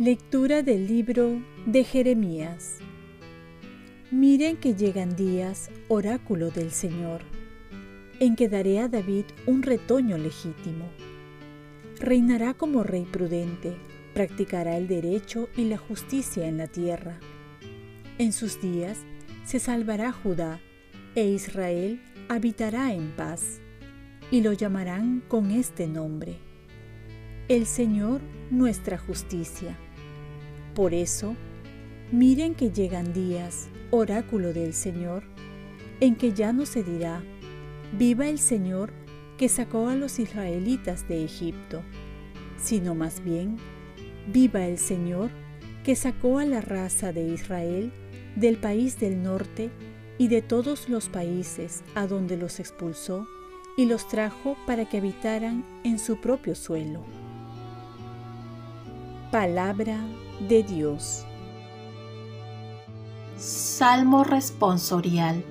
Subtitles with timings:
[0.00, 2.78] Lectura del libro de Jeremías.
[4.10, 7.20] Miren que llegan días, oráculo del Señor,
[8.18, 10.86] en que daré a David un retoño legítimo.
[11.98, 13.76] Reinará como rey prudente,
[14.14, 17.18] practicará el derecho y la justicia en la tierra.
[18.18, 18.98] En sus días
[19.44, 20.60] se salvará Judá,
[21.14, 23.60] e Israel habitará en paz,
[24.30, 26.36] y lo llamarán con este nombre.
[27.48, 28.20] El Señor
[28.50, 29.76] nuestra justicia.
[30.74, 31.34] Por eso,
[32.12, 35.24] miren que llegan días, oráculo del Señor,
[36.00, 37.22] en que ya no se dirá,
[37.98, 38.92] viva el Señor
[39.36, 41.82] que sacó a los israelitas de Egipto,
[42.56, 43.56] sino más bien,
[44.32, 45.30] viva el Señor
[45.84, 47.92] que sacó a la raza de Israel
[48.36, 49.70] del país del norte
[50.18, 53.26] y de todos los países a donde los expulsó
[53.76, 57.02] y los trajo para que habitaran en su propio suelo.
[59.32, 59.98] Palabra
[60.48, 61.24] de Dios.
[63.36, 65.42] Salmo responsorial.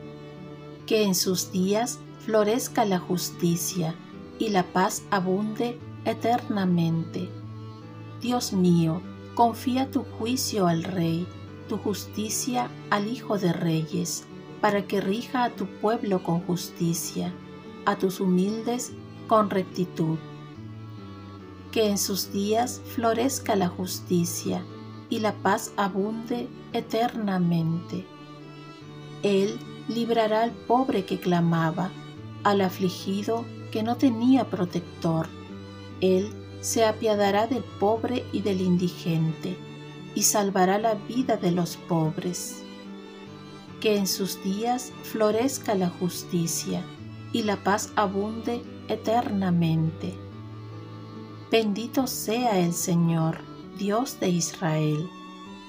[0.86, 3.96] Que en sus días florezca la justicia
[4.38, 7.39] y la paz abunde eternamente.
[8.22, 9.02] Dios mío,
[9.36, 11.28] confía tu juicio al Rey,
[11.68, 14.26] tu justicia al Hijo de Reyes,
[14.62, 17.34] para que rija a tu pueblo con justicia,
[17.86, 18.92] a tus humildes
[19.28, 20.18] con rectitud
[21.72, 24.64] que en sus días florezca la justicia
[25.10, 28.06] y la paz abunde eternamente.
[29.24, 31.92] Él librará al pobre que clamaba,
[32.44, 35.28] al afligido que no tenía protector.
[36.02, 36.32] Él
[36.62, 39.58] se apiadará del pobre y del indigente,
[40.16, 42.64] y salvará la vida de los pobres.
[43.80, 46.84] Que en sus días florezca la justicia,
[47.32, 50.18] y la paz abunde eternamente
[51.52, 53.40] Bendito sea el Señor,
[53.80, 55.10] Dios de Israel,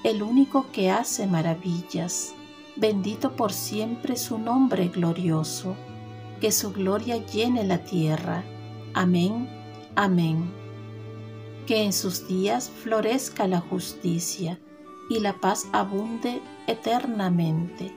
[0.03, 2.35] el único que hace maravillas.
[2.75, 5.75] Bendito por siempre su nombre glorioso,
[6.39, 8.43] que su gloria llene la tierra.
[8.93, 9.49] Amén,
[9.95, 10.60] amén.
[11.67, 14.59] Que en sus días florezca la justicia
[15.09, 17.93] y la paz abunde eternamente.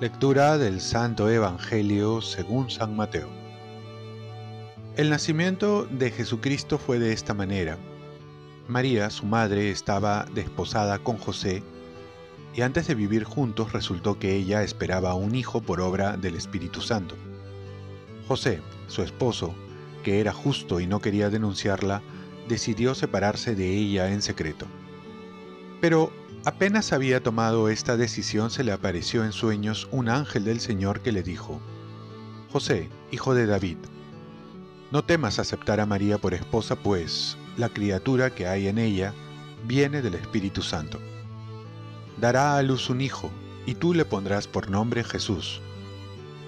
[0.00, 3.28] Lectura del Santo Evangelio según San Mateo.
[4.96, 7.78] El nacimiento de Jesucristo fue de esta manera.
[8.68, 11.62] María, su madre, estaba desposada con José
[12.54, 16.80] y antes de vivir juntos resultó que ella esperaba un hijo por obra del Espíritu
[16.80, 17.14] Santo.
[18.26, 19.54] José, su esposo,
[20.06, 22.00] que era justo y no quería denunciarla,
[22.48, 24.66] decidió separarse de ella en secreto.
[25.80, 26.12] Pero
[26.44, 31.10] apenas había tomado esta decisión se le apareció en sueños un ángel del Señor que
[31.10, 31.60] le dijo,
[32.52, 33.78] José, hijo de David,
[34.92, 39.12] no temas aceptar a María por esposa, pues la criatura que hay en ella
[39.66, 41.00] viene del Espíritu Santo.
[42.20, 43.28] Dará a luz un hijo,
[43.66, 45.60] y tú le pondrás por nombre Jesús,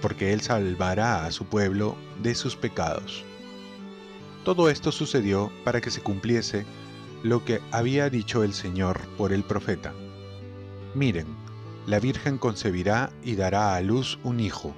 [0.01, 3.25] porque él salvará a su pueblo de sus pecados.
[4.43, 6.65] Todo esto sucedió para que se cumpliese
[7.23, 9.93] lo que había dicho el Señor por el profeta.
[10.95, 11.27] Miren,
[11.85, 14.73] la Virgen concebirá y dará a luz un hijo,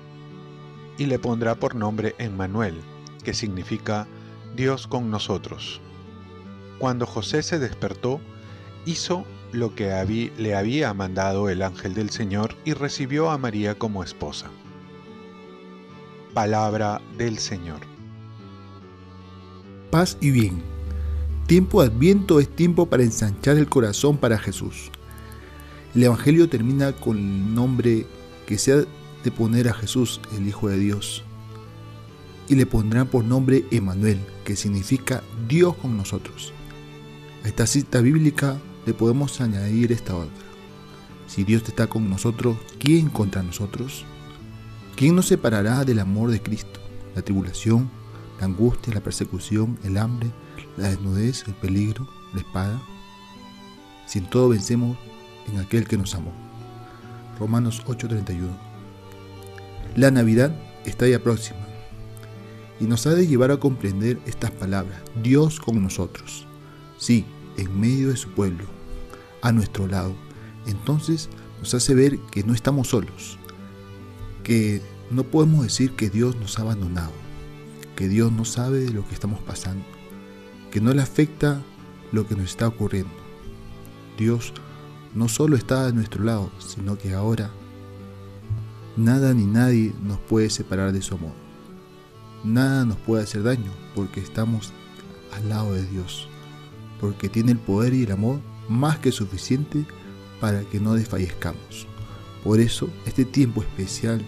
[0.97, 2.81] y le pondrá por nombre Emmanuel,
[3.23, 4.07] que significa
[4.55, 5.81] Dios con nosotros.
[6.79, 8.19] Cuando José se despertó,
[8.85, 14.03] hizo lo que le había mandado el ángel del Señor y recibió a María como
[14.03, 14.49] esposa.
[16.33, 17.90] Palabra del Señor.
[19.91, 20.63] Paz y bien.
[21.47, 24.89] Tiempo adviento es tiempo para ensanchar el corazón para Jesús.
[25.93, 28.07] El Evangelio termina con el nombre
[28.47, 31.23] que se ha de poner a Jesús, el Hijo de Dios
[32.51, 36.51] y le pondrán por nombre Emanuel, que significa Dios con nosotros.
[37.45, 40.33] A esta cita bíblica le podemos añadir esta otra.
[41.27, 44.03] Si Dios está con nosotros, ¿quién contra nosotros?
[44.97, 46.81] ¿Quién nos separará del amor de Cristo?
[47.15, 47.89] La tribulación,
[48.41, 50.31] la angustia, la persecución, el hambre,
[50.75, 52.81] la desnudez, el peligro, la espada.
[54.07, 54.97] Si en todo vencemos
[55.47, 56.33] en aquel que nos amó.
[57.39, 58.49] Romanos 8:31.
[59.95, 60.55] La Navidad
[60.85, 61.59] está ya próxima
[62.79, 64.99] y nos ha de llevar a comprender estas palabras.
[65.21, 66.47] Dios con nosotros.
[66.97, 67.25] Sí,
[67.57, 68.65] en medio de su pueblo,
[69.43, 70.15] a nuestro lado.
[70.65, 71.29] Entonces
[71.59, 73.37] nos hace ver que no estamos solos,
[74.43, 77.11] que no podemos decir que Dios nos ha abandonado,
[78.01, 79.85] que Dios no sabe de lo que estamos pasando,
[80.71, 81.61] que no le afecta
[82.11, 83.13] lo que nos está ocurriendo.
[84.17, 84.53] Dios
[85.13, 87.51] no solo está a nuestro lado, sino que ahora
[88.97, 91.33] nada ni nadie nos puede separar de su amor.
[92.43, 94.73] Nada nos puede hacer daño porque estamos
[95.33, 96.27] al lado de Dios,
[96.99, 99.85] porque tiene el poder y el amor más que suficiente
[100.39, 101.85] para que no desfallezcamos.
[102.43, 104.25] Por eso, este tiempo especial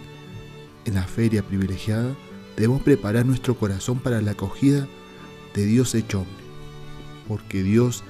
[0.85, 2.15] en la feria privilegiada,
[2.55, 4.87] debemos preparar nuestro corazón para la acogida
[5.53, 6.43] de Dios hecho hombre,
[7.27, 8.03] porque Dios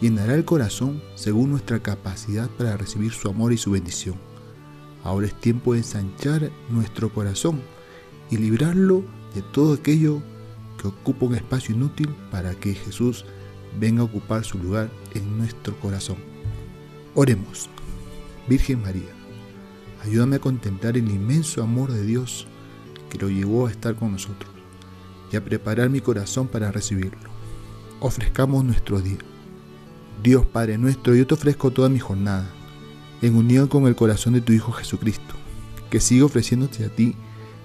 [0.00, 4.16] llenará el corazón según nuestra capacidad para recibir su amor y su bendición.
[5.04, 7.60] Ahora es tiempo de ensanchar nuestro corazón
[8.30, 9.04] y librarlo
[9.34, 10.22] de todo aquello
[10.80, 13.24] que ocupa un espacio inútil para que Jesús
[13.78, 16.16] venga a ocupar su lugar en nuestro corazón.
[17.14, 17.68] Oremos.
[18.48, 19.10] Virgen María,
[20.02, 22.46] ayúdame a contemplar el inmenso amor de Dios
[23.08, 24.50] que lo llevó a estar con nosotros
[25.32, 27.30] y a preparar mi corazón para recibirlo.
[28.00, 29.18] Ofrezcamos nuestro día.
[30.22, 32.50] Dios Padre nuestro, yo te ofrezco toda mi jornada,
[33.22, 35.34] en unión con el corazón de tu Hijo Jesucristo,
[35.90, 37.14] que sigue ofreciéndote a ti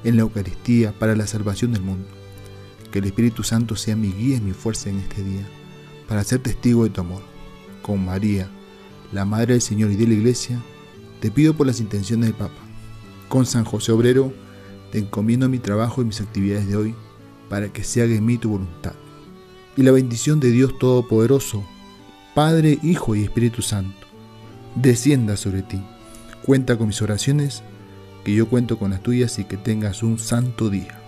[0.03, 2.07] en la Eucaristía para la salvación del mundo.
[2.91, 5.47] Que el Espíritu Santo sea mi guía y mi fuerza en este día,
[6.07, 7.23] para ser testigo de tu amor.
[7.81, 8.49] Con María,
[9.11, 10.61] la Madre del Señor y de la Iglesia,
[11.19, 12.61] te pido por las intenciones del Papa.
[13.29, 14.33] Con San José Obrero,
[14.93, 16.95] te encomiendo mi trabajo y mis actividades de hoy,
[17.49, 18.93] para que se haga en mí tu voluntad.
[19.75, 21.63] Y la bendición de Dios Todopoderoso,
[22.35, 24.05] Padre, Hijo y Espíritu Santo,
[24.75, 25.81] descienda sobre ti.
[26.45, 27.63] Cuenta con mis oraciones
[28.23, 31.02] que yo cuento con las tuyas y que tengas un santo día.